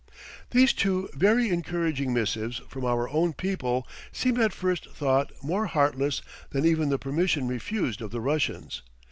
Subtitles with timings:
[0.49, 6.23] These two very encouraging missives from our own people seem at first thought more heartless
[6.49, 8.81] than even the "permission refused" of the Russians.